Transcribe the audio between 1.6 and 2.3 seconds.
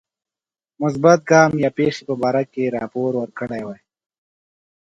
یا پیښی په